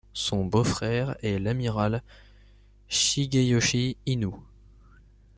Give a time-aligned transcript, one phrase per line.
[0.13, 2.01] Son beau-frère est l'amiral
[2.87, 4.43] Shigeyoshi Inoue.